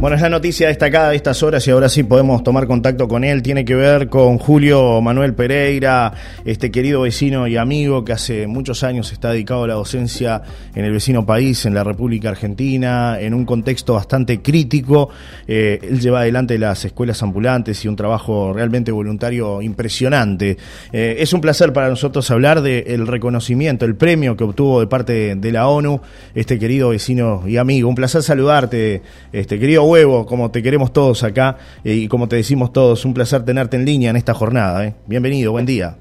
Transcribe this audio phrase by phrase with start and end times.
[0.00, 3.24] Bueno, es la noticia destacada de estas horas y ahora sí podemos tomar contacto con
[3.24, 3.42] él.
[3.42, 6.12] Tiene que ver con Julio Manuel Pereira,
[6.44, 10.40] este querido vecino y amigo que hace muchos años está dedicado a la docencia
[10.76, 15.08] en el vecino país, en la República Argentina, en un contexto bastante crítico.
[15.48, 20.58] Eh, él lleva adelante las escuelas ambulantes y un trabajo realmente voluntario impresionante.
[20.92, 25.34] Eh, es un placer para nosotros hablar del reconocimiento, el premio que obtuvo de parte
[25.34, 26.00] de la ONU,
[26.36, 27.88] este querido vecino y amigo.
[27.88, 29.02] Un placer saludarte,
[29.32, 33.14] este querido huevo, como te queremos todos acá eh, y como te decimos todos, un
[33.14, 34.86] placer tenerte en línea en esta jornada.
[34.86, 34.94] ¿eh?
[35.06, 35.96] Bienvenido, buen día.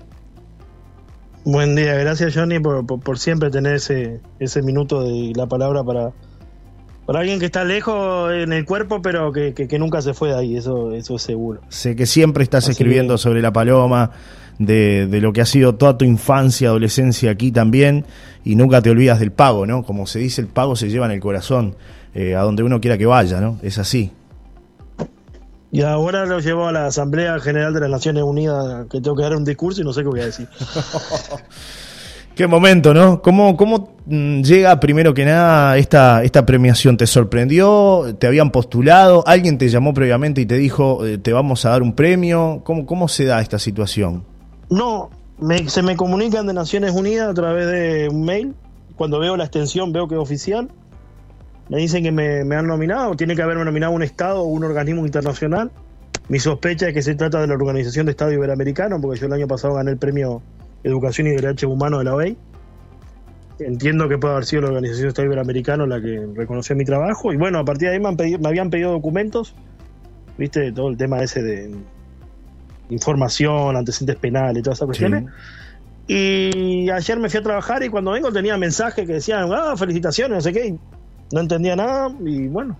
[1.45, 6.11] Buen día, gracias Johnny por, por, siempre tener ese, ese minuto de la palabra para,
[7.05, 10.35] para alguien que está lejos en el cuerpo, pero que, que, nunca se fue de
[10.35, 11.61] ahí, eso, eso es seguro.
[11.69, 14.11] Sé que siempre estás escribiendo sobre la paloma,
[14.59, 18.05] de, de, lo que ha sido toda tu infancia, adolescencia aquí también,
[18.43, 19.83] y nunca te olvidas del pago, ¿no?
[19.83, 21.75] Como se dice, el pago se lleva en el corazón.
[22.19, 23.59] Eh, a donde uno quiera que vaya, ¿no?
[23.61, 24.11] Es así.
[25.71, 29.21] Y ahora lo llevo a la Asamblea General de las Naciones Unidas, que tengo que
[29.21, 30.47] dar un discurso y no sé qué voy a decir.
[32.35, 33.19] Qué momento, ¿no?
[33.19, 36.95] ¿Cómo, ¿Cómo mm, llega primero que nada esta, esta premiación?
[36.95, 38.15] ¿Te sorprendió?
[38.19, 39.23] ¿Te habían postulado?
[39.25, 42.61] ¿Alguien te llamó previamente y te dijo, eh, te vamos a dar un premio?
[42.63, 44.23] ¿Cómo, cómo se da esta situación?
[44.69, 45.09] No,
[45.67, 48.55] se me comunican de Naciones Unidas a través de un mail.
[48.95, 50.69] Cuando veo la extensión veo que es oficial
[51.69, 55.05] me dicen que me, han nominado, tiene que haberme nominado un Estado o un organismo
[55.05, 55.71] internacional.
[56.29, 59.33] Mi sospecha es que se trata de la Organización de Estado Iberoamericano, porque yo el
[59.33, 60.41] año pasado gané el premio
[60.83, 62.37] Educación y Derechos Humanos de la OEI.
[63.59, 67.33] Entiendo que puede haber sido la Organización de Estado Iberoamericano la que reconoció mi trabajo.
[67.33, 69.55] Y bueno, a partir de ahí me, me habían pedido documentos,
[70.37, 71.75] viste, todo el tema ese de
[72.89, 75.25] información, antecedentes penales, todas esas cuestiones.
[76.07, 80.37] Y ayer me fui a trabajar y cuando vengo tenía mensajes que decían, ah, felicitaciones,
[80.37, 80.75] no sé qué
[81.31, 82.77] no entendía nada y bueno,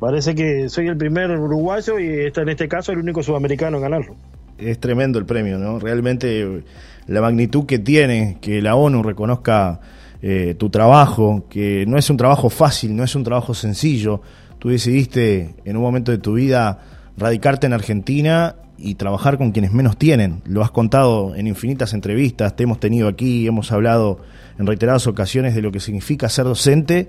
[0.00, 3.82] parece que soy el primer uruguayo y está en este caso el único sudamericano en
[3.82, 4.16] ganarlo.
[4.56, 5.78] Es tremendo el premio, ¿no?
[5.78, 6.64] Realmente
[7.06, 9.80] la magnitud que tiene que la ONU reconozca
[10.20, 14.20] eh, tu trabajo, que no es un trabajo fácil, no es un trabajo sencillo.
[14.58, 16.80] Tú decidiste en un momento de tu vida
[17.16, 20.40] radicarte en Argentina y trabajar con quienes menos tienen.
[20.46, 24.20] Lo has contado en infinitas entrevistas, te hemos tenido aquí, hemos hablado
[24.58, 27.08] en reiteradas ocasiones de lo que significa ser docente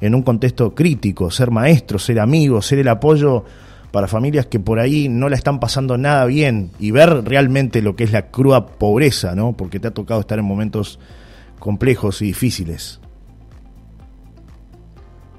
[0.00, 3.44] en un contexto crítico, ser maestro, ser amigo, ser el apoyo
[3.90, 7.96] para familias que por ahí no la están pasando nada bien y ver realmente lo
[7.96, 9.56] que es la cruda pobreza, ¿no?
[9.56, 10.98] Porque te ha tocado estar en momentos
[11.58, 13.00] complejos y difíciles.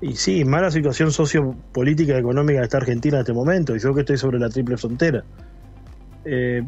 [0.01, 3.94] Y sí, mala situación sociopolítica y económica de esta Argentina en este momento, y yo
[3.94, 5.23] que estoy sobre la triple frontera.
[6.31, 6.63] Eh,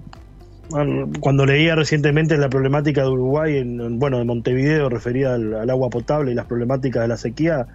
[1.20, 6.32] cuando leía recientemente la problemática de Uruguay, en, bueno, de Montevideo, referida al, agua potable
[6.32, 7.68] y las problemáticas de la sequía,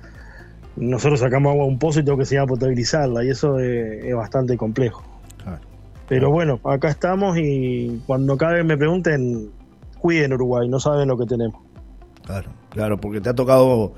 [0.77, 4.15] nosotros sacamos agua a un pozo y tengo que se a potabilizarla, y eso es,
[4.15, 5.05] bastante complejo.
[6.09, 9.51] Pero bueno, acá estamos y cuando cada vez me pregunten,
[9.99, 11.61] cuiden Uruguay, no saben lo que tenemos.
[12.25, 13.95] Claro, claro, porque te ha tocado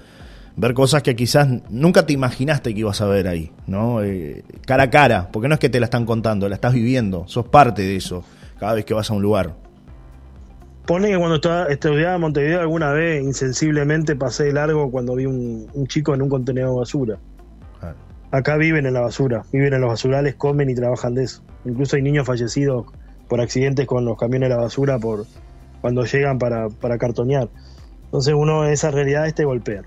[0.58, 4.02] ver cosas que quizás nunca te imaginaste que ibas a ver ahí, ¿no?
[4.02, 7.26] Eh, cara a cara, porque no es que te la están contando, la estás viviendo,
[7.28, 8.24] sos parte de eso
[8.58, 9.54] cada vez que vas a un lugar.
[10.84, 15.26] Pone que cuando estaba, estudiaba en Montevideo alguna vez insensiblemente pasé de largo cuando vi
[15.26, 17.18] un, chico en un contenedor de basura.
[18.30, 21.42] Acá viven en la basura, viven en los basurales, comen y trabajan de eso.
[21.64, 22.86] Incluso hay niños fallecidos
[23.28, 25.24] por accidentes con los camiones de la basura por
[25.80, 27.48] cuando llegan para, para cartonear.
[28.06, 29.82] Entonces uno esa realidad te golpea.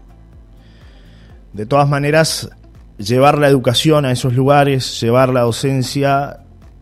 [1.53, 2.49] De todas maneras,
[2.97, 6.41] llevar la educación a esos lugares, llevar la docencia,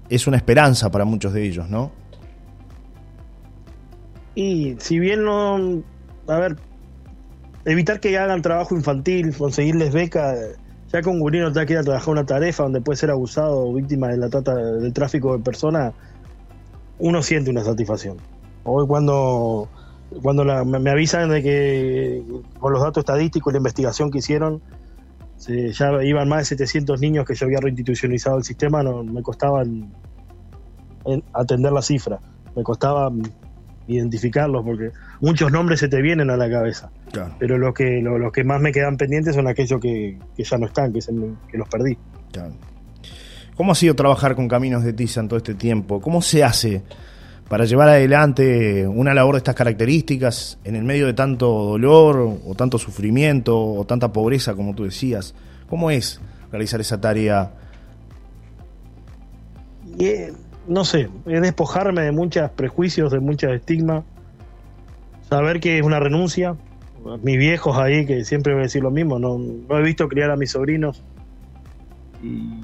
[0.09, 1.91] es una esperanza para muchos de ellos, ¿no?
[4.35, 5.83] Y si bien no,
[6.27, 6.55] a ver,
[7.65, 10.37] evitar que hagan trabajo infantil, conseguirles becas,
[10.91, 13.67] ya con un no te que ir a trabajar una tarefa donde puede ser abusado
[13.67, 15.93] o víctima de la trata del tráfico de personas,
[16.97, 18.17] uno siente una satisfacción.
[18.63, 19.69] Hoy cuando,
[20.21, 22.23] cuando me avisan de que
[22.59, 24.61] con los datos estadísticos y la investigación que hicieron,
[25.47, 29.63] ya iban más de 700 niños que yo había reinstitucionalizado el sistema, no me costaba
[31.33, 32.19] atender la cifra,
[32.55, 33.11] me costaba
[33.87, 34.91] identificarlos porque
[35.21, 36.91] muchos nombres se te vienen a la cabeza,
[37.39, 40.91] pero los que, los que más me quedan pendientes son aquellos que, ya no están,
[40.91, 41.97] que, que los perdí.
[43.55, 45.99] ¿Cómo ha sido trabajar con Caminos de Tiza en todo este tiempo?
[46.01, 46.83] ¿Cómo se hace
[47.49, 52.55] para llevar adelante una labor de estas características en el medio de tanto dolor o
[52.55, 55.33] tanto sufrimiento o tanta pobreza como tú decías?
[55.67, 57.51] ¿Cómo es realizar esa tarea?
[59.99, 60.31] Eh,
[60.67, 64.03] no sé, es despojarme de muchos prejuicios, de muchos estigmas,
[65.27, 66.55] saber que es una renuncia.
[67.23, 70.35] Mis viejos ahí, que siempre a decir lo mismo, no, no he visto criar a
[70.35, 71.01] mis sobrinos
[72.21, 72.61] y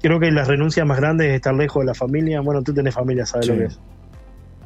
[0.00, 2.40] creo que la renuncia más grande es estar lejos de la familia.
[2.40, 3.80] Bueno, tú tenés familia, sabes lo que es.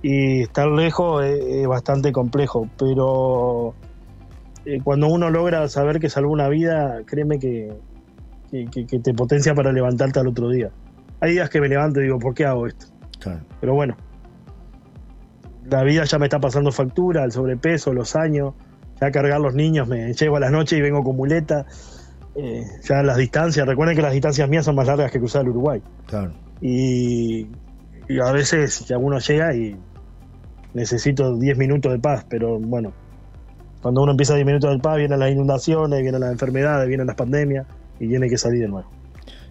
[0.03, 3.75] Y estar lejos es, bastante complejo, pero
[4.65, 7.73] eh, cuando uno logra saber que salvó una vida, créeme que,
[8.51, 10.71] que, te potencia para levantarte al otro día.
[11.21, 12.87] Hay días que me levanto y digo, ¿por qué hago esto?
[13.61, 13.97] Pero bueno,
[15.69, 18.55] la vida ya me está pasando factura, el sobrepeso, los años,
[19.01, 21.67] ya cargar los niños, me llevo a las noches y vengo con muleta.
[22.35, 25.51] Eh, ya las distancias, recuerden que las distancias mías son más largas que cruzar el
[25.51, 25.83] Uruguay.
[26.07, 26.33] Claro.
[26.61, 27.49] Y,
[28.23, 29.77] a veces ya uno llega y
[30.75, 32.93] necesito 10 minutos de paz, pero bueno,
[33.83, 37.17] cuando uno empieza 10 minutos de paz vienen las inundaciones, vienen las enfermedades, vienen las
[37.17, 37.67] pandemias
[37.99, 38.89] y tiene que salir de nuevo.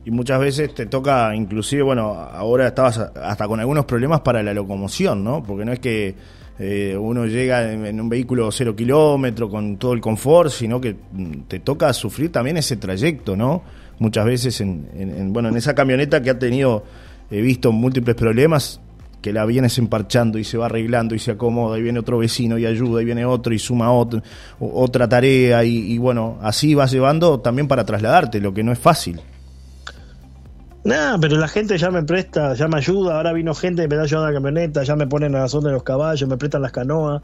[0.06, 4.54] Y muchas veces te toca, inclusive, bueno, ahora estabas hasta con algunos problemas para la
[4.54, 5.44] locomoción, ¿no?
[5.44, 6.16] Porque no es que
[6.58, 11.42] eh, uno llega en, un vehículo cero kilómetro con todo el confort, sino que mm,
[11.48, 13.62] te toca sufrir también ese trayecto, ¿no?
[14.00, 16.84] Muchas veces en, bueno, en esa camioneta que ha tenido,
[17.30, 18.80] he visto múltiples problemas,
[19.22, 22.58] que la vienes emparchando y se va arreglando y se acomoda y viene otro vecino
[22.58, 24.22] y ayuda y viene otro y suma otro,
[24.60, 29.20] otra tarea y, bueno, así vas llevando también para trasladarte, lo que no es fácil.
[30.84, 33.18] Nada, pero la gente ya me presta, ya me ayuda.
[33.18, 35.74] Ahora vino gente, me da a la camioneta, ya me ponen a la zona de
[35.74, 37.22] los caballos, me prestan las canoas.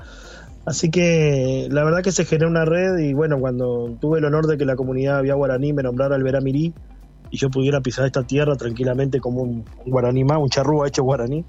[0.65, 4.47] Así que la verdad que se generó una red y bueno, cuando tuve el honor
[4.47, 6.73] de que la comunidad vía guaraní me nombrara el Veramirí
[7.29, 11.45] y yo pudiera pisar esta tierra tranquilamente como un, guaraní más, un charrúa hecho guaraní,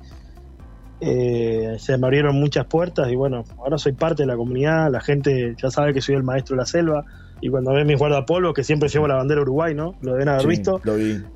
[1.00, 5.00] eh, se me abrieron muchas puertas y bueno, ahora soy parte de la comunidad, la
[5.00, 7.04] gente ya sabe que soy el maestro de la selva,
[7.40, 9.94] y cuando ven mis guardapolvos, que siempre llevo la bandera Uruguay, ¿no?
[10.00, 10.80] Lo deben haber visto.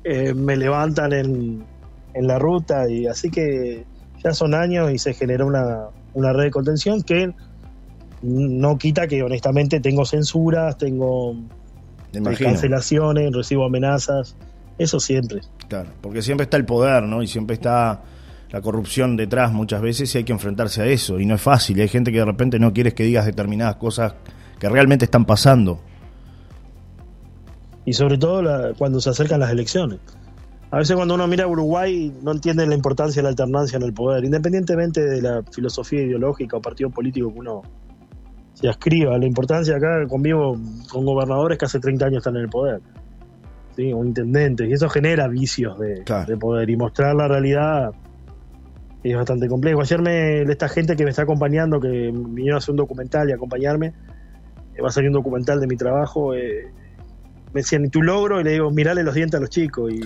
[0.03, 1.63] Eh, me levantan en,
[2.13, 3.85] en, la ruta y así que
[4.23, 7.31] ya son años y se generó una, una red de contención que
[8.23, 11.35] no quita que honestamente tengo censuras, tengo
[12.37, 14.35] cancelaciones, recibo amenazas,
[14.77, 15.41] eso siempre.
[15.67, 17.21] Claro, porque siempre está el poder, ¿no?
[17.21, 18.01] Y siempre está
[18.51, 21.79] la corrupción detrás muchas veces y hay que enfrentarse a eso y no es fácil.
[21.79, 24.13] Hay gente que de repente no quiere que digas determinadas cosas
[24.59, 25.79] que realmente están pasando
[27.85, 29.99] y sobre todo cuando se acercan las elecciones.
[30.69, 33.83] A veces cuando uno mira a Uruguay no entiende la importancia de la alternancia en
[33.83, 37.61] el poder, independientemente de la filosofía ideológica o partido político que uno
[38.53, 39.17] se ascriba.
[39.17, 40.57] La importancia acá convivo
[40.89, 42.79] con gobernadores que hace 30 años están en el poder,
[43.75, 43.91] ¿sí?
[43.91, 46.05] o intendentes, y eso genera vicios de,
[46.37, 47.91] poder y mostrar la realidad
[49.03, 49.81] es bastante complejo.
[49.81, 53.33] Ayer me, esta gente que me está acompañando, que vinieron a hacer un documental y
[53.33, 53.93] acompañarme,
[54.75, 56.33] eh, va a salir un documental de mi trabajo.
[56.35, 56.71] Eh,
[57.53, 58.39] me decían, ¿y tu logro?
[58.39, 59.91] Y le digo, mirale los dientes a los chicos.
[59.91, 60.01] Y,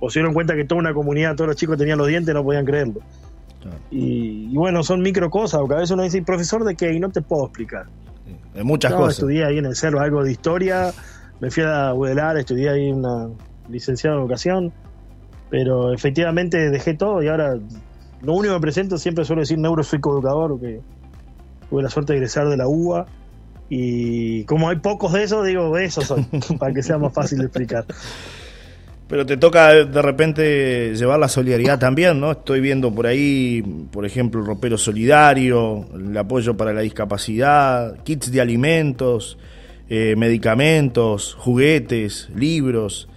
[0.00, 2.42] O se dieron cuenta que toda una comunidad, todos los chicos tenían los dientes, no
[2.42, 3.00] podían creerlo.
[3.90, 7.10] Y, bueno, son micro cosas, porque a veces uno dice, profesor de qué, y no
[7.10, 7.86] te puedo explicar.
[8.54, 9.14] De muchas cosas.
[9.14, 10.92] Estudié ahí en el cerro algo de historia,
[11.40, 13.28] me fui a Udelar, estudié ahí una
[13.68, 14.72] licenciada en educación,
[15.50, 17.58] pero efectivamente dejé todo y ahora
[18.22, 20.80] lo único que presento siempre suelo decir neuropsicoeducador, que
[21.68, 23.06] tuve la suerte de egresar de la UBA
[23.70, 26.26] y como hay pocos de esos, digo, esos son,
[26.58, 27.84] para que sea más fácil de explicar.
[29.08, 32.32] Pero te toca de repente llevar la solidaridad también, ¿no?
[32.32, 38.30] Estoy viendo por ahí, por ejemplo, el ropero solidario, el apoyo para la discapacidad, kits
[38.30, 39.38] de alimentos,
[39.88, 43.08] eh, medicamentos, juguetes, libros,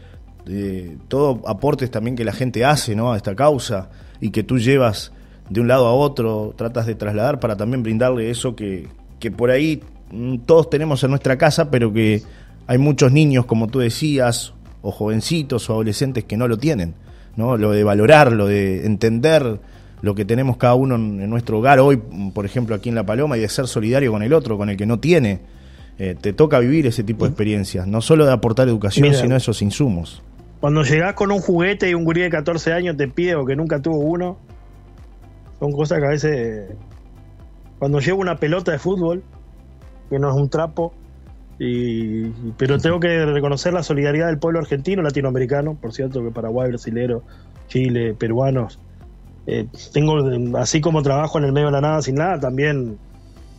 [0.48, 3.12] eh, todo aportes también que la gente hace, ¿no?
[3.12, 3.90] A esta causa
[4.22, 5.12] y que tú llevas
[5.50, 8.88] de un lado a otro, tratas de trasladar para también brindarle eso que,
[9.20, 12.22] que por ahí Mm, todos tenemos en nuestra casa, pero que
[12.68, 16.94] hay muchos niños, como tú decías, o jovencitos o adolescentes que no lo tienen,
[17.36, 17.58] ¿no?
[17.58, 19.60] Lo de valorar, lo de entender
[20.02, 22.02] lo que tenemos cada uno en, nuestro hogar hoy,
[22.34, 24.78] por ejemplo, aquí en La Paloma, y de ser solidario con el otro, con el
[24.78, 25.40] que no tiene.
[26.00, 29.62] Eh, te toca vivir ese tipo de experiencias, no solo de aportar educación, sino esos
[29.62, 30.24] insumos.
[30.62, 33.56] Cuando llegás con un juguete y un gurí de 14 años te pide o que
[33.56, 34.38] nunca tuvo uno,
[35.60, 36.76] son cosas que a veces...
[37.80, 39.24] Cuando llevo una pelota de fútbol,
[40.12, 40.94] que no es un trapo.
[41.58, 46.70] Y, pero tengo que reconocer la solidaridad del pueblo argentino, latinoamericano, por cierto, que Paraguay,
[46.70, 47.24] brasilero,
[47.68, 48.80] Chile, peruanos.
[49.48, 50.20] Eh, tengo,
[50.60, 53.00] así como trabajo en el medio de la nada sin nada, también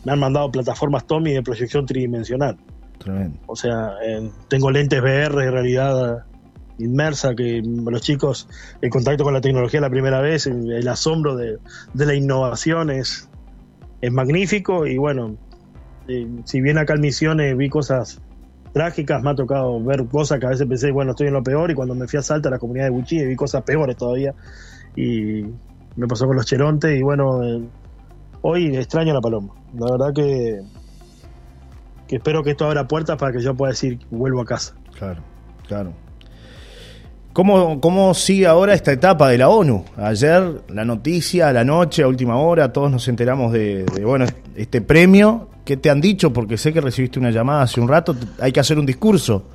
[0.05, 2.57] me han mandado plataformas Tommy de proyección tridimensional.
[3.47, 3.91] O sea,
[4.47, 6.23] tengo lentes VR de realidad
[6.79, 8.47] inmersa, que los chicos,
[8.81, 11.57] el contacto con la tecnología la primera vez, el asombro de,
[11.93, 13.29] de la innovación es,
[14.11, 15.37] magnífico y bueno,
[16.09, 18.21] eh, si bien acá en Misiones vi cosas
[18.73, 21.71] trágicas, me ha tocado ver cosas que a veces pensé, bueno, estoy en lo peor,
[21.71, 24.33] y cuando me fui a Salta, a la comunidad de Buchi, vi cosas peores todavía,
[24.95, 25.43] y
[25.95, 27.61] me pasó con los cherontes, y bueno, eh,
[28.41, 29.53] hoy extraño la paloma.
[29.77, 30.61] La verdad que,
[32.07, 34.75] que espero que esto abra puertas para que yo pueda decir, vuelvo a casa.
[34.97, 35.21] Claro,
[35.67, 35.93] claro.
[37.33, 39.83] ¿Cómo, ¿Cómo sigue ahora esta etapa de la ONU?
[39.97, 44.25] Ayer la noticia, a la noche, a última hora, todos nos enteramos de, bueno
[44.55, 45.49] este premio.
[45.65, 46.31] ¿Qué te han dicho?
[46.31, 48.15] Porque sé que recibiste una llamada hace un rato.
[48.39, 49.45] Hay que hacer un discurso.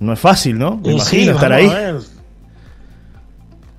[0.00, 0.78] No es fácil, ¿no?
[0.78, 1.70] Me imagino estar ahí.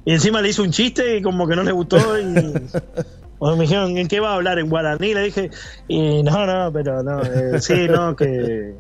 [0.06, 1.98] Y encima le hice un chiste y como que no le gustó.
[2.18, 2.24] Y...
[3.42, 4.60] me dijeron, ¿en qué va a hablar?
[4.60, 5.14] ¿En guaraní?
[5.14, 5.50] Le dije,
[5.90, 7.22] y no, no, pero no.
[7.22, 8.76] Eh, sí, no, que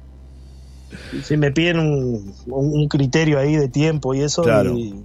[1.23, 4.43] si me piden un, criterio ahí de tiempo y eso.
[4.75, 5.03] Y,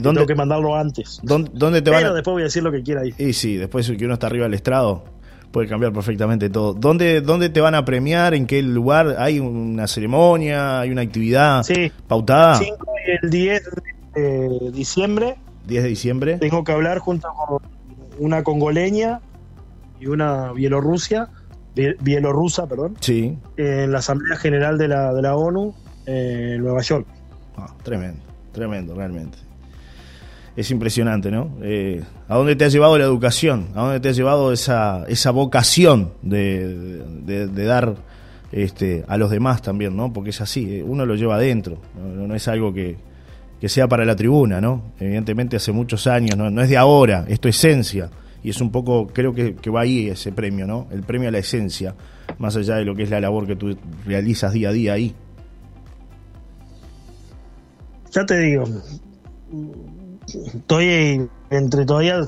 [0.00, 1.20] dónde, tengo que mandarlo antes.
[1.22, 3.14] ¿Dónde, te Pero después voy a decir lo que quiera ahí.
[3.18, 5.04] Y sí, después que uno está arriba del estrado
[5.52, 6.72] puede cambiar perfectamente todo.
[6.72, 8.34] ¿Dónde, ¿Dónde te van a premiar?
[8.34, 9.16] ¿En qué lugar?
[9.18, 10.80] ¿Hay una ceremonia?
[10.80, 11.64] ¿Hay una actividad
[12.08, 12.56] pautada?
[12.56, 13.70] 5 y el 10
[14.14, 15.36] de diciembre.
[15.66, 16.38] 10 de diciembre.
[16.38, 17.58] Tengo que hablar junto con
[18.18, 19.20] una congoleña
[20.00, 21.28] y una bielorrusia
[21.74, 23.36] bielorrusa, perdón, sí.
[23.56, 25.74] en la Asamblea General de la, de la ONU
[26.06, 27.06] en Nueva York.
[27.56, 28.20] Ah, tremendo,
[28.52, 29.38] tremendo, realmente.
[30.54, 31.50] Es impresionante, ¿no?
[31.62, 33.68] Eh, ¿A dónde te ha llevado la educación?
[33.74, 37.94] ¿A dónde te ha llevado esa, esa vocación de, de, dar
[38.52, 40.12] este, a los demás también, ¿no?
[40.12, 42.98] Porque es así, eh, uno lo lleva adentro, no, es algo que,
[43.60, 44.92] que, sea para la tribuna, ¿no?
[45.00, 48.10] Evidentemente hace muchos años, no, no es de ahora, es tu esencia
[48.42, 50.88] y es un poco, creo que, va ahí ese premio, ¿no?
[50.90, 51.94] El premio a la esencia,
[52.38, 55.14] más allá de lo que es la labor que tú realizas día a día ahí.
[58.10, 58.64] Ya te digo,
[60.54, 62.20] estoy entre todavía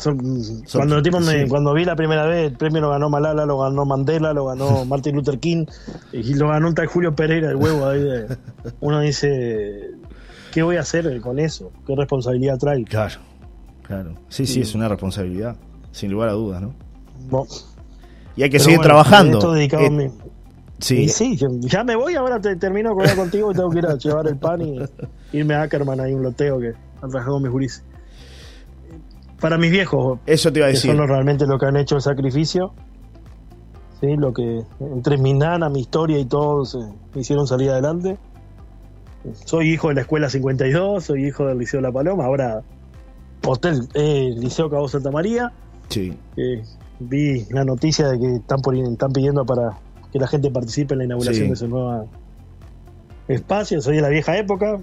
[0.73, 1.03] cuando
[1.49, 4.85] cuando vi la primera vez el premio lo ganó Malala lo ganó Mandela lo ganó
[4.87, 5.65] Martin Luther King
[6.13, 8.05] y lo ganó un tal Julio Pereira el huevo ahí
[8.81, 9.93] uno dice
[10.53, 13.21] qué voy a hacer con eso qué responsabilidad trae claro
[13.83, 14.15] claro.
[14.29, 15.57] Sí sí es una responsabilidad
[15.95, 16.75] sin lugar a dudas, ¿no?
[18.37, 19.39] y hay que seguir trabajando.
[19.39, 20.11] Esto dedicado eh,
[20.81, 21.09] Sí.
[21.09, 24.27] sí, ya me voy, ahora te, termino con contigo y tengo que ir a llevar
[24.27, 24.81] el pan y
[25.33, 27.83] irme a Ackerman ahí un loteo que han trabajado mis juris.
[29.41, 30.91] Para mis viejos, eso te iba a decir.
[30.91, 32.75] Que son realmente lo que han hecho el sacrificio.
[34.01, 36.77] Sí, lo que entre mi nana, mi historia y todos
[37.15, 38.19] me hicieron salir adelante.
[39.47, 42.63] Soy hijo de la escuela 52, soy hijo del Liceo la Paloma, ahora
[43.47, 45.53] hotel eh, Liceo Cabo Santa María
[45.89, 46.17] Sí.
[47.01, 48.61] vi la noticia de que están,
[48.91, 49.79] están pidiendo para
[50.13, 52.09] que la gente participe en la inauguración de ese nuevo
[53.29, 53.81] espacio.
[53.81, 54.79] Soy de la vieja época,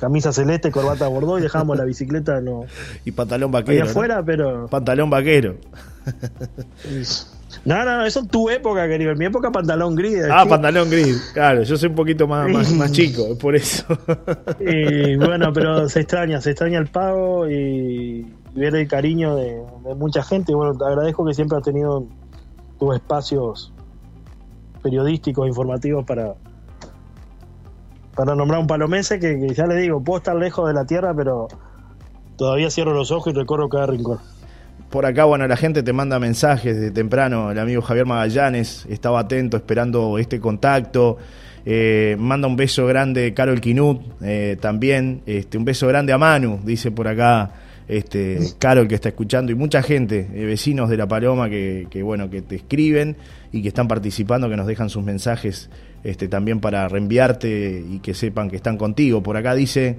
[0.00, 2.64] camisa celeste, corbata bordó y dejábamos la bicicleta no,
[3.04, 3.84] y pantalón vaquero.
[3.84, 4.66] Ahí afuera, pero.
[4.68, 5.56] Pantalón vaquero.
[7.64, 9.12] No, no, eso es tu época, querido.
[9.12, 10.20] En mi época, pantalón gris.
[10.30, 11.62] Ah, pantalón gris, claro.
[11.62, 13.84] Yo soy un poquito más, más, chico, por eso.
[14.60, 19.62] Y bueno, pero se extraña, se extraña el pago y, ver el cariño de,
[19.96, 20.54] mucha gente.
[20.54, 22.06] Bueno, te agradezco que siempre has tenido
[22.78, 23.72] tus espacios
[24.82, 26.34] periodísticos, informativos para,
[28.14, 31.12] para nombrar un palomense que, que ya le digo, puedo estar lejos de la tierra,
[31.14, 31.48] pero
[32.36, 34.18] todavía cierro los ojos y recorro cada rincón.
[34.90, 37.50] Por acá, bueno, la gente te manda mensajes de temprano.
[37.50, 41.18] El amigo Javier Magallanes estaba atento, esperando este contacto.
[41.66, 45.20] Eh, manda un beso grande Carol Quinut eh, también.
[45.26, 47.50] Este, un beso grande a Manu, dice por acá
[47.88, 49.50] este, Carol que está escuchando.
[49.50, 53.16] Y mucha gente, eh, vecinos de La Paloma, que, bueno, que te escriben
[53.52, 55.70] y que están participando, que nos dejan sus mensajes
[56.04, 59.22] este, también para reenviarte y que sepan que están contigo.
[59.22, 59.96] Por acá dice,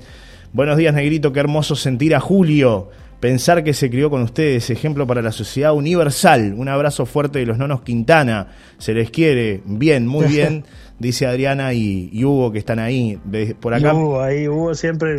[0.54, 5.06] buenos días Negrito, qué hermoso sentir a Julio pensar que se crió con ustedes, ejemplo
[5.06, 6.54] para la sociedad universal.
[6.56, 10.64] Un abrazo fuerte de los nonos Quintana, se les quiere, bien, muy bien,
[11.00, 13.20] dice Adriana y, Hugo que están ahí.
[13.60, 13.94] por acá.
[13.94, 15.18] Hugo, ahí, Hugo siempre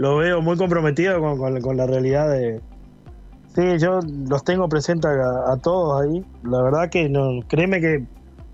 [0.00, 2.60] lo, veo muy comprometido con, la realidad de...
[3.54, 6.24] Sí, yo los tengo presentes a, todos ahí.
[6.44, 8.04] La verdad que no, créeme que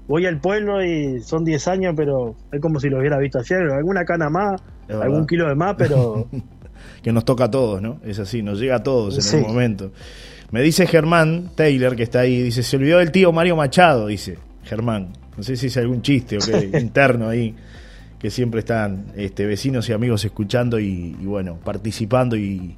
[0.09, 3.71] voy al pueblo y son 10 años, pero es como si lo hubiera visto ayer.
[3.71, 6.27] Alguna cana más, algún kilo de más, pero
[7.03, 8.01] que nos toca a todos, ¿no?
[8.05, 9.93] Es así, nos llega a todos en el momento.
[10.51, 14.39] Me dice Germán Taylor, que está ahí, dice, se olvidó del tío Mario Machado, dice
[14.65, 15.13] Germán.
[15.37, 17.55] No sé si es algún chiste o qué, interno ahí,
[18.19, 22.77] que siempre están este, vecinos y amigos escuchando y, bueno, participando y,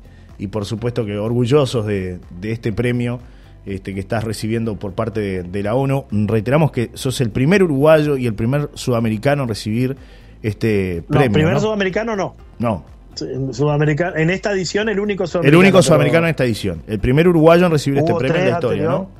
[0.50, 3.21] por supuesto que orgullosos de, este premio
[3.66, 6.07] este, que estás recibiendo por parte de, la ONU.
[6.11, 9.97] Reiteramos que sos el primer uruguayo y el primer sudamericano en recibir
[10.42, 11.28] este premio.
[11.28, 12.37] No, primer sudamericano no.
[12.59, 12.85] No,
[13.21, 15.61] en, Sudamericano, en esta edición el único sudamericano.
[15.61, 16.83] El único sudamericano en esta edición.
[16.87, 19.11] El primer uruguayo en recibir este premio en la historia, ¿no?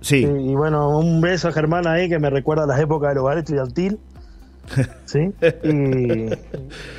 [0.00, 0.16] Sí.
[0.16, 3.38] Y bueno, un beso a Germán ahí que me recuerda a las épocas del hogar
[3.38, 3.98] estudiantil.
[5.04, 5.20] ¿Sí?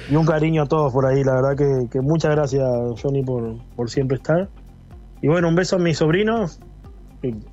[0.09, 1.23] Y, un cariño a todos por ahí.
[1.23, 1.55] La verdad
[1.89, 2.63] que, muchas gracias,
[3.01, 4.49] Johnny, por, por siempre estar.
[5.21, 6.59] Y bueno, un beso a mis sobrinos,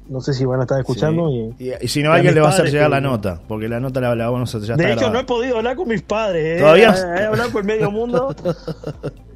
[0.08, 1.30] no sé si van a estar escuchando.
[1.30, 4.00] Y, y, si no, alguien le va a hacer llegar la nota, porque la nota
[4.00, 6.58] la, la vamos a ya De hecho, no he podido hablar con mis padres.
[6.58, 6.60] ¿eh?
[6.60, 6.94] ¿Todavía?
[7.20, 8.34] He, hablado con el medio mundo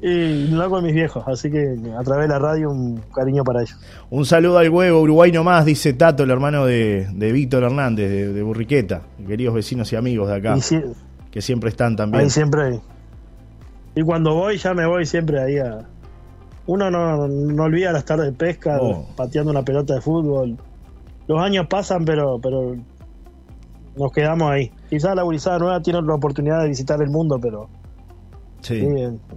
[0.01, 3.61] y no con mis viejos, así que a través de la radio un cariño para
[3.61, 3.77] ellos.
[4.09, 8.43] Un saludo al huevo, Uruguay nomás, dice Tato, el hermano de, de Víctor Hernández, de,
[8.43, 10.57] Burriqueta, queridos vecinos y amigos de acá,
[11.31, 12.25] que siempre están también.
[12.25, 12.81] Ahí siempre.
[13.95, 15.87] Y cuando voy, ya me voy siempre ahí a
[16.67, 19.07] uno no, no olvida las tardes de pesca, oh.
[19.15, 20.57] pateando una pelota de fútbol.
[21.27, 22.75] Los años pasan, pero, pero
[23.95, 24.71] nos quedamos ahí.
[24.89, 27.69] Quizás la gurizada nueva tiene la oportunidad de visitar el mundo, pero
[28.65, 28.83] Sí.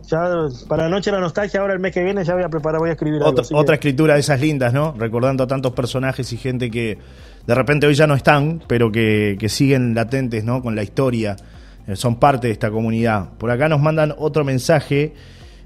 [0.07, 2.81] Ya para la noche la nostalgia, ahora el mes que viene ya voy a preparar,
[2.81, 4.95] voy a escribir algo, Otra escritura de esas lindas, ¿no?
[4.97, 6.97] Recordando a tantos personajes y gente que
[7.47, 10.63] de repente hoy ya no están, pero que, que siguen latentes, ¿no?
[10.63, 11.37] Con la historia,
[11.87, 13.33] eh, son parte de esta comunidad.
[13.37, 15.13] Por acá nos mandan otro mensaje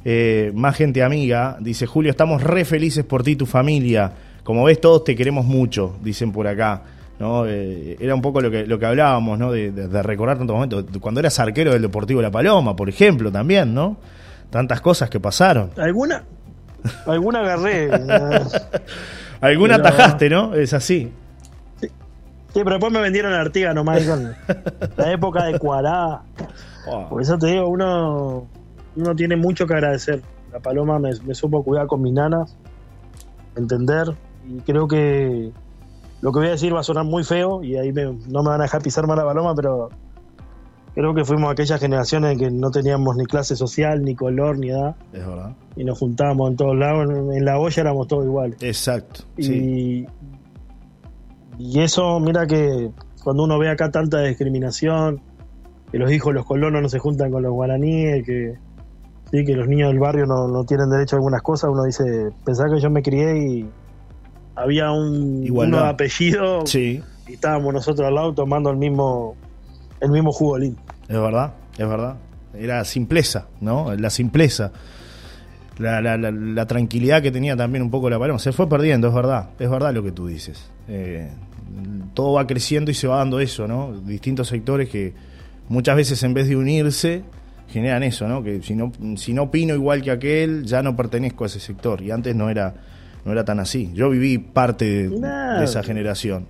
[0.05, 1.57] eh, más gente amiga.
[1.61, 4.13] Dice Julio, estamos re felices por ti y tu familia.
[4.43, 6.83] Como ves, todos te queremos mucho, dicen por acá.
[7.19, 7.47] ¿no?
[7.47, 9.53] Eh, era un poco lo que, lo que hablábamos, ¿no?
[9.53, 9.71] De,
[10.03, 10.85] recordar tantos momentos.
[11.01, 13.97] Cuando eras arquero del Deportivo La Paloma, por ejemplo, también, ¿no?
[14.51, 15.71] Tantas cosas que pasaron.
[15.77, 16.25] ¿Alguna?
[17.07, 17.91] Alguna agarré.
[19.41, 20.55] Alguna atajaste, ¿no?
[20.55, 21.13] Es así.
[21.81, 21.89] Sí.
[22.53, 24.35] pero después me vendieron a Artiga nomás con
[24.97, 26.23] la época de Cuará.
[27.09, 28.49] Por eso te digo, uno
[28.97, 30.23] uno tiene mucho que agradecer.
[30.53, 32.57] La paloma me, supo cuidar con mis nanas,
[33.57, 34.15] entender,
[34.47, 35.51] y creo que
[36.21, 38.61] lo que voy a decir va a sonar muy feo y ahí no me van
[38.61, 39.89] a dejar pisar más la paloma, pero
[40.95, 44.71] creo que fuimos aquellas generaciones en que no teníamos ni clase social, ni color, ni
[44.71, 44.95] edad.
[45.13, 45.57] Es verdad.
[45.75, 48.63] Y nos juntábamos en todos lados, en la olla éramos todos iguales.
[48.63, 49.23] Exacto.
[49.39, 50.07] Y,
[51.59, 52.91] y eso, mira que
[53.25, 55.23] cuando uno ve acá tanta discriminación,
[55.91, 58.59] que los hijos de los colonos no se juntan con los guaraníes, que
[59.33, 62.31] sí, que los niños del barrio no, no tienen derecho a algunas cosas, uno dice,
[62.45, 63.71] pensaba que yo me crié y
[64.55, 67.03] había un apellido sí.
[67.27, 69.35] y estábamos nosotros al lado tomando el mismo
[70.03, 70.75] el mismo jugo Es
[71.09, 72.17] verdad, es verdad.
[72.55, 73.95] Era simpleza, ¿no?
[73.95, 74.73] La simpleza.
[75.79, 78.39] La, la, la, tranquilidad que tenía también un poco la paloma.
[78.39, 79.51] Se fue perdiendo, es verdad.
[79.59, 80.71] Es verdad lo que tú dices.
[80.89, 81.31] Eh,
[82.15, 83.93] todo va creciendo y se va dando eso, ¿no?
[84.01, 85.15] Distintos sectores que
[85.69, 87.23] muchas veces en vez de unirse
[87.73, 88.43] generan eso, ¿no?
[88.43, 92.03] Que si no, si no opino igual que aquel, ya no pertenezco a ese sector.
[92.03, 92.75] Y antes no era,
[93.25, 93.91] no era tan así.
[93.95, 96.47] Yo viví parte de, esa generación.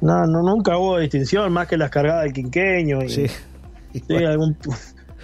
[0.00, 3.26] No, no, nunca hubo distinción más que las cargadas del quinqueño y, sí.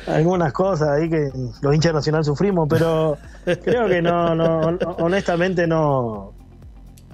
[0.08, 1.30] algunas cosas ahí que
[1.62, 3.16] los hinchas nacional sufrimos, pero
[3.62, 6.32] creo que no, no, honestamente no.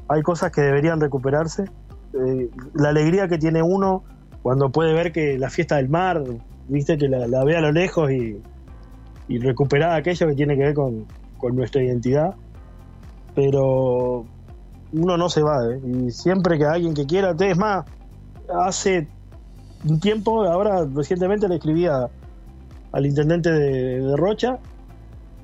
[0.09, 1.65] Hay cosas que deberían recuperarse.
[2.15, 4.03] Eh, la alegría que tiene uno
[4.43, 6.23] cuando puede ver que la fiesta del mar,
[6.69, 8.41] viste, que la, ve a lo lejos y,
[9.29, 11.07] y, recuperar aquello que tiene que ver con,
[11.55, 12.35] nuestra identidad.
[13.35, 14.25] Pero
[14.93, 15.81] uno no se va, ¿eh?
[15.85, 17.85] y siempre que alguien que quiera, es más,
[18.53, 19.07] hace
[19.89, 24.59] un tiempo, ahora recientemente le escribí al intendente de, Rocha,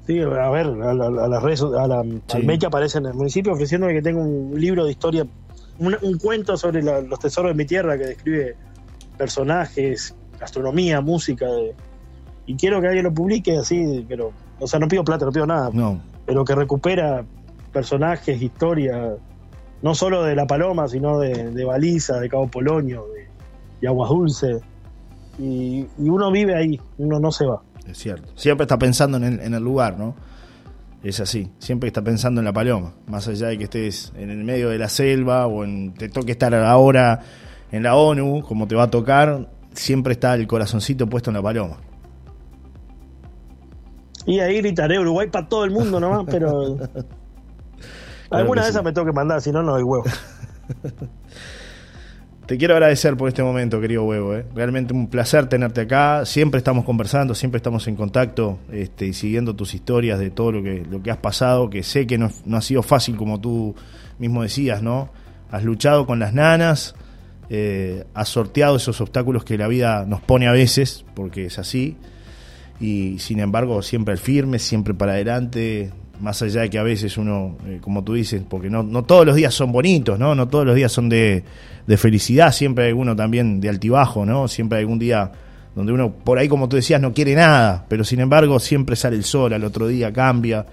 [0.06, 3.52] sí, a ver, a, las redes, a la, al mail que aparece en el municipio
[3.52, 5.26] ofreciéndome que tengo un libro de historia,
[5.78, 8.56] un, cuento sobre los tesoros de mi tierra que describe
[9.16, 11.46] personajes, gastronomía, música,
[12.46, 15.46] y quiero que alguien lo publique así, pero, o sea, no pido plata, no pido
[15.46, 16.00] nada, no.
[16.24, 17.24] pero que recupera
[17.72, 19.16] personajes, historia,
[19.82, 23.04] no solo de La Paloma, sino de, de Baliza, de Cabo Polonio,
[23.80, 24.62] de, Aguas Dulces,
[25.38, 27.62] y, uno vive ahí, uno no se va.
[27.86, 30.14] Es cierto, siempre está pensando en el, en el lugar, ¿no?
[31.02, 34.42] Es así, siempre está pensando en la paloma, más allá de que estés en el
[34.42, 37.20] medio de la selva o en, te toque estar ahora
[37.70, 41.42] en la ONU, como te va a tocar, siempre está el corazoncito puesto en la
[41.42, 41.76] paloma.
[44.26, 46.76] Y ahí gritaré Uruguay para todo el mundo nomás, pero
[48.30, 50.04] alguna de esas me tengo que mandar, si no, no hay huevo.
[52.46, 54.36] Te quiero agradecer por este momento, querido huevo.
[54.36, 54.46] ¿eh?
[54.54, 56.24] Realmente un placer tenerte acá.
[56.24, 60.62] Siempre estamos conversando, siempre estamos en contacto este, y siguiendo tus historias de todo lo
[60.62, 63.74] que, lo que has pasado, que sé que no, no ha sido fácil como tú
[64.20, 65.08] mismo decías, ¿no?
[65.50, 66.94] Has luchado con las nanas,
[67.48, 71.96] eh, ha sorteado esos obstáculos que la vida nos pone a veces, porque es así,
[72.80, 77.56] y sin embargo siempre firme, siempre para adelante, más allá de que a veces uno,
[77.66, 80.34] eh, como tú dices, porque no, no todos los días son bonitos, ¿no?
[80.34, 81.44] No todos los días son de,
[81.86, 84.48] de felicidad, siempre hay uno también de altibajo, ¿no?
[84.48, 85.30] Siempre hay algún día
[85.74, 89.16] donde uno, por ahí como tú decías, no quiere nada, pero sin embargo siempre sale
[89.16, 90.66] el sol, al otro día cambia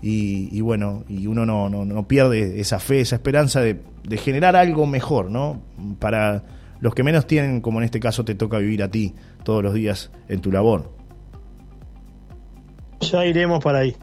[0.00, 3.80] y, bueno, y uno no, no, no, pierde esa fe, esa esperanza de,
[4.16, 5.60] generar algo mejor, ¿no?
[5.98, 6.44] Para
[6.80, 9.74] los que menos tienen, como en este caso te toca vivir a ti todos los
[9.74, 10.92] días en tu labor.
[13.00, 13.96] Ya iremos para ahí.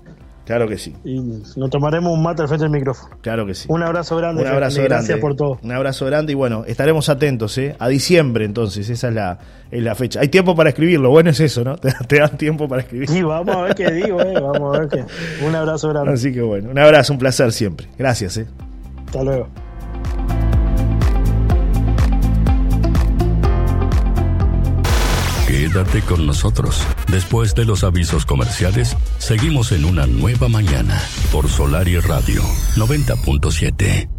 [0.46, 0.94] Claro que sí.
[1.04, 3.18] Y nos tomaremos un mate al frente del micrófono.
[3.22, 3.66] Claro que sí.
[3.70, 4.44] Un abrazo grande.
[4.44, 4.96] Un abrazo grande.
[4.96, 5.58] Gracias por todo.
[5.64, 7.76] Un abrazo grande y bueno, estaremos atentos, ¿eh?
[7.80, 9.40] A diciembre entonces, esa es la,
[9.72, 10.20] es la fecha.
[10.20, 11.76] Hay tiempo para escribirlo, bueno es eso, ¿no?
[11.86, 13.10] Te, te dan tiempo para escribir.
[13.10, 14.34] Y vamos a ver qué digo, eh.
[14.40, 15.46] Vamos a ver qué.
[15.46, 16.14] Un abrazo grande.
[16.14, 17.88] Así que bueno, un abrazo, un placer siempre.
[17.98, 18.46] Gracias, ¿eh?
[19.08, 19.65] Hasta luego.
[25.76, 26.82] Quédate con nosotros.
[27.10, 30.98] Después de los avisos comerciales, seguimos en una nueva mañana
[31.34, 32.44] por Solar y Radio
[32.78, 34.15] 90.7.